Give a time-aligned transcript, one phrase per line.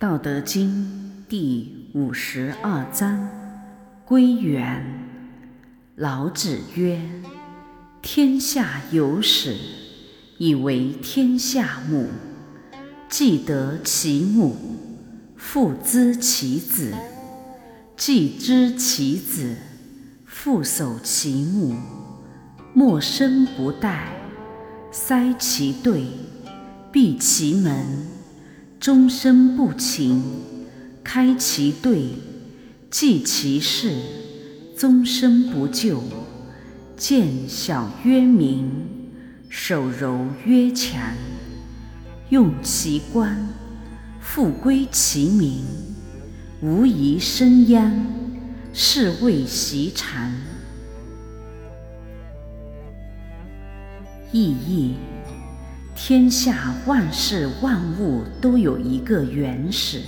[0.00, 3.28] 道德经第五十二章：
[4.04, 4.86] 归元。
[5.96, 7.00] 老子曰
[8.00, 9.56] ：“天下有始，
[10.36, 12.06] 以为天下母。
[13.08, 14.54] 既得其母，
[15.36, 16.92] 复知其子；
[17.96, 19.56] 既知其子，
[20.24, 21.74] 复守其母。
[22.72, 24.04] 莫生不殆，
[24.92, 26.04] 塞其兑，
[26.92, 28.06] 闭其门。”
[28.80, 30.22] 终身不勤，
[31.02, 32.10] 开其兑，
[32.88, 33.92] 济其事，
[34.76, 36.00] 终身不救。
[36.96, 38.70] 见小曰明，
[39.48, 41.00] 守柔曰强。
[42.28, 43.48] 用其官，
[44.20, 45.64] 复归其民，
[46.60, 48.06] 无疑生殃，
[48.72, 50.32] 是谓习常。
[54.30, 54.94] 意义。
[56.00, 60.00] 天下万事万物都有一个原始，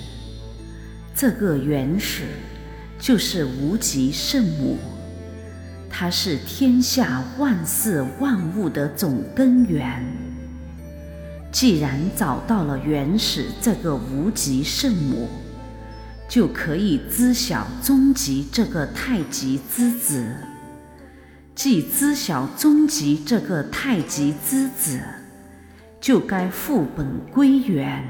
[1.13, 2.23] 这个原始
[2.97, 4.77] 就是无极圣母，
[5.89, 10.01] 它是天下万事万物的总根源。
[11.51, 15.27] 既然找到了原始这个无极圣母，
[16.29, 20.25] 就可以知晓终极这个太极之子。
[21.53, 25.01] 既知晓终极这个太极之子。
[26.01, 28.03] 就该复本归元，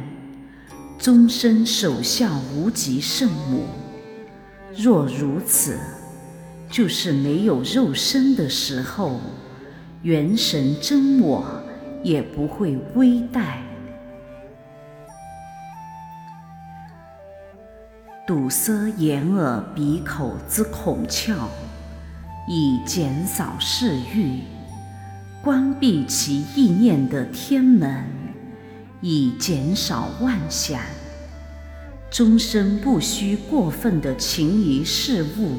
[0.98, 3.66] 终身守孝无极圣母。
[4.74, 5.78] 若如此，
[6.70, 9.20] 就是没有肉身的时候，
[10.04, 11.46] 元神真我
[12.02, 13.58] 也不会危殆。
[18.26, 21.36] 堵塞眼耳鼻口之孔窍，
[22.48, 24.40] 以减少嗜欲。
[25.44, 28.06] 关闭其意念的天门，
[29.02, 30.80] 以减少妄想；
[32.12, 35.56] 终身不需过分的勤于事物，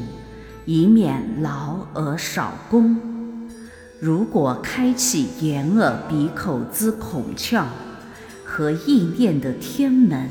[0.67, 2.97] 以免劳而少功。
[3.99, 7.65] 如果开启眼耳鼻口之孔窍
[8.45, 10.29] 和意念的天门，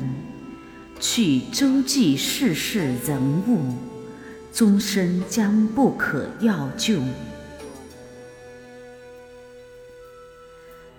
[0.98, 3.74] 去周济世事人物，
[4.50, 6.98] 终身将不可药救。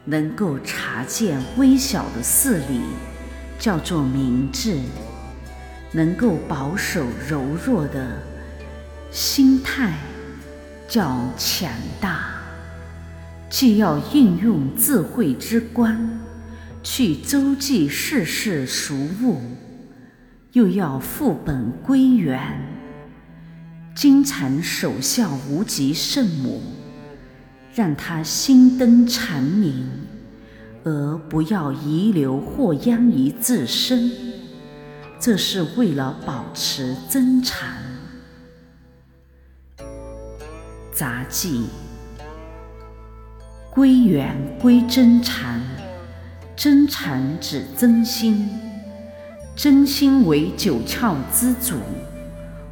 [0.05, 2.81] 能够察见微小的事理，
[3.57, 4.79] 叫做明智；
[5.93, 8.21] 能够保守柔弱的
[9.11, 9.97] 心态，
[10.87, 11.71] 叫强
[12.01, 12.31] 大。
[13.49, 16.19] 既要运用智慧之光
[16.81, 19.39] 去周济世事俗物，
[20.51, 22.39] 又要复本归元，
[23.95, 26.61] 经常守孝无极圣母。
[27.75, 29.89] 让他心灯长明，
[30.83, 34.11] 而不要遗留祸殃于自身，
[35.19, 37.75] 这是为了保持真禅。
[40.91, 41.65] 杂记：
[43.71, 45.59] 归元归真禅，
[46.55, 48.47] 真禅指真心，
[49.55, 51.79] 真心为九窍之主，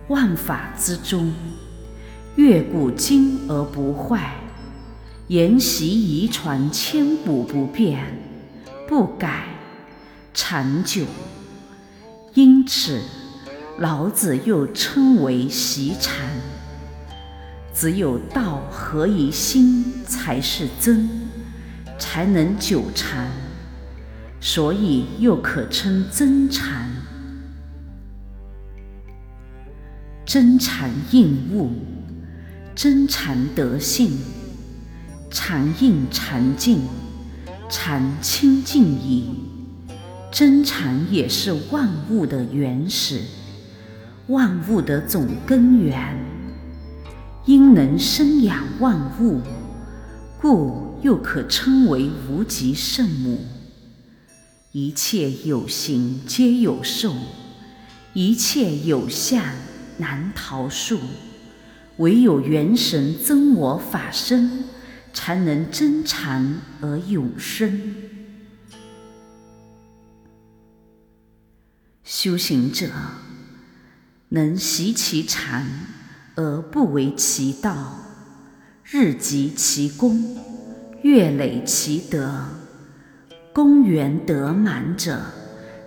[0.10, 1.34] 万法之宗，
[2.36, 4.36] 越古今而不坏。
[5.32, 8.04] 沿袭遗传，千古不变，
[8.86, 9.46] 不改，
[10.34, 11.06] 长久。
[12.34, 13.00] 因此，
[13.80, 16.30] 老子又称为习禅。
[17.74, 21.10] 只有道合一心，才是真，
[21.98, 23.26] 才能久长，
[24.42, 26.90] 所以又可称真禅。
[30.26, 31.72] 真禅应物，
[32.76, 34.12] 真禅德性。
[35.32, 36.82] 禅应禅静，
[37.70, 39.30] 禅清净矣。
[40.30, 43.22] 真禅也是万物的原始，
[44.28, 46.18] 万物的总根源。
[47.46, 49.40] 因能生养万物，
[50.42, 53.40] 故又可称为无极圣母。
[54.74, 57.14] 一切有形皆有寿，
[58.14, 59.42] 一切有相
[59.98, 61.00] 难逃数。
[61.98, 64.66] 唯有元神真我法身。
[65.14, 67.96] 才能真禅而永生。
[72.04, 72.90] 修行者
[74.30, 75.66] 能习其禅
[76.36, 78.00] 而不为其道，
[78.84, 80.38] 日积其功，
[81.02, 82.46] 月累其德，
[83.54, 85.22] 功圆德满者，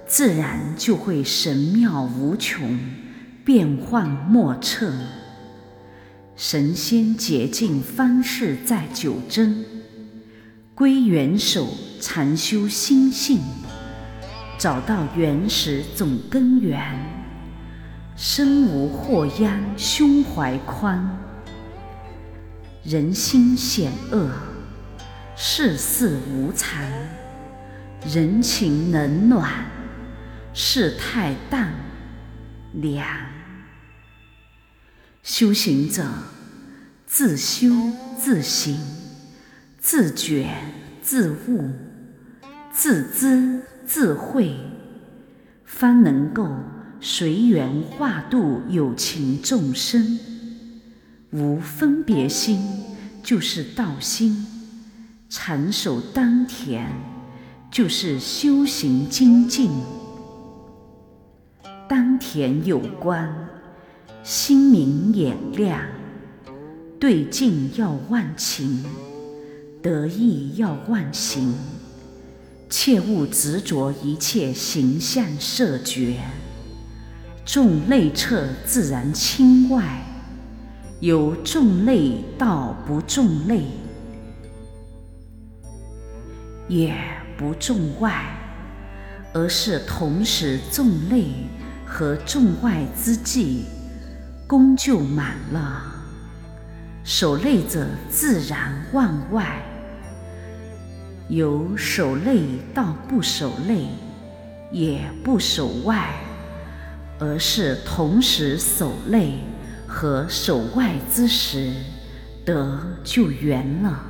[0.06, 2.78] 自然就会神妙无穷，
[3.44, 4.92] 变幻莫测。
[6.36, 9.64] 神仙洁净方士在九真，
[10.74, 11.68] 归元首
[12.00, 13.38] 禅修心性，
[14.58, 16.82] 找到原始总根源。
[18.16, 21.08] 身无祸殃，胸怀宽。
[22.82, 24.28] 人心险恶，
[25.36, 26.84] 世事无常。
[28.12, 29.66] 人情冷暖，
[30.52, 31.72] 世态淡
[32.72, 33.06] 凉。
[35.24, 36.04] 修行者
[37.06, 37.70] 自修
[38.18, 38.78] 自行，
[39.80, 40.54] 自觉
[41.02, 41.70] 自悟，
[42.70, 44.54] 自知自慧，
[45.64, 46.48] 方能够。
[47.00, 50.18] 随缘化度有情众生，
[51.32, 52.58] 无分别心
[53.22, 54.46] 就是道心，
[55.28, 56.90] 禅守丹田
[57.70, 59.70] 就是修行精进。
[61.86, 63.43] 丹田有关，
[64.24, 65.82] 心明眼亮，
[66.98, 68.82] 对境要万情，
[69.82, 71.54] 得意要万行，
[72.70, 76.16] 切勿执着一切形象色觉。
[77.44, 80.02] 众内彻自然清外，
[81.00, 83.66] 由众内到不众内，
[86.66, 86.94] 也
[87.36, 88.24] 不众外，
[89.34, 91.26] 而是同时众内
[91.84, 93.66] 和众外之际，
[94.46, 95.82] 功就满了。
[97.02, 99.62] 守内者自然望外，
[101.28, 102.42] 由守内
[102.74, 103.88] 到不守内，
[104.70, 106.08] 也不守外。
[107.20, 109.38] 而是同时守内
[109.86, 111.72] 和守外之时，
[112.44, 114.04] 得就圆了。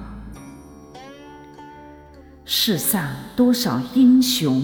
[2.47, 4.63] 世上多少英雄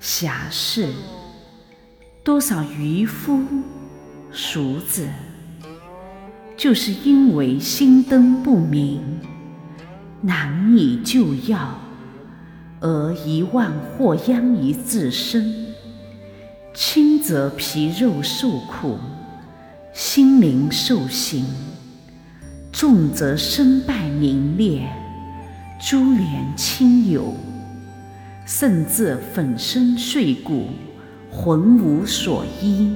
[0.00, 0.88] 侠士，
[2.24, 3.40] 多少渔夫
[4.30, 5.08] 俗子，
[6.56, 9.00] 就是因为心灯不明，
[10.20, 11.80] 难以救药，
[12.78, 15.74] 而遗忘或殃于自身。
[16.72, 19.00] 轻则皮肉受苦，
[19.92, 21.42] 心灵受刑；
[22.70, 24.88] 重则身败名裂，
[25.80, 27.34] 株连亲友，
[28.46, 30.68] 甚至粉身碎骨，
[31.34, 32.94] 魂无所依。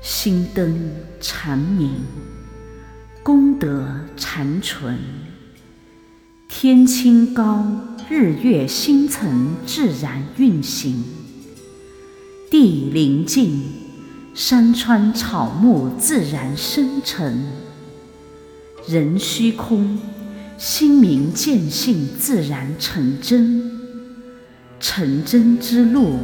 [0.00, 1.90] 心灯常明，
[3.20, 3.84] 功德
[4.16, 4.96] 常存。
[6.48, 7.66] 天清高，
[8.08, 11.04] 日月星辰自然运行。
[12.48, 13.64] 地灵静，
[14.32, 17.34] 山川草木自然生成；
[18.86, 19.98] 人虚空，
[20.56, 23.75] 心明见性自然成真。
[24.78, 26.20] 成真之路，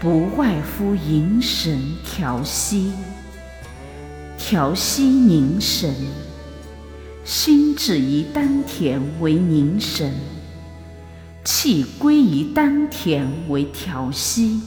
[0.00, 2.92] 不外乎凝神调息。
[4.36, 5.94] 调息凝神，
[7.24, 10.12] 心止于丹田为凝神，
[11.44, 14.60] 气归于丹田为调息。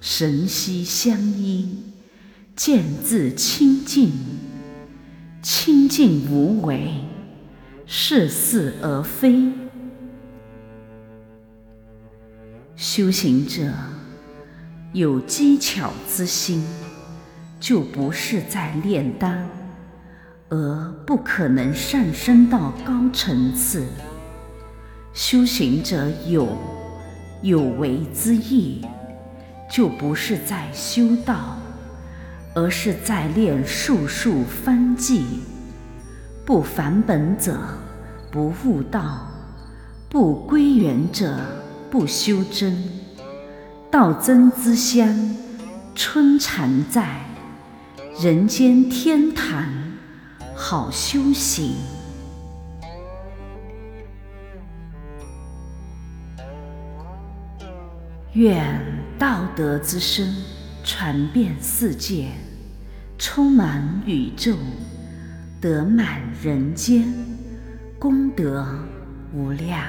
[0.00, 1.68] 神息相依，
[2.56, 4.12] 见自清净，
[5.42, 7.04] 清净无为，
[7.84, 9.59] 是似而非。
[12.92, 13.72] 修行者
[14.92, 16.66] 有机巧之心，
[17.60, 19.48] 就不是在炼丹，
[20.48, 23.86] 而不可能上升到高层次。
[25.12, 26.48] 修行者有
[27.42, 28.84] 有为之意。
[29.70, 31.56] 就不是在修道，
[32.56, 35.24] 而是在练术数方剂。
[36.44, 37.56] 不返本者
[38.32, 39.28] 不悟道，
[40.08, 41.38] 不归元者
[41.90, 42.82] 不修真。
[43.90, 45.36] 道真之乡，
[45.96, 47.24] 春常在，
[48.22, 49.66] 人间天堂
[50.54, 51.74] 好修行。
[58.34, 58.80] 愿
[59.18, 60.32] 道德之声
[60.84, 62.28] 传遍世界，
[63.18, 64.54] 充满宇宙，
[65.60, 67.12] 得满人间，
[67.98, 68.64] 功德
[69.34, 69.82] 无量。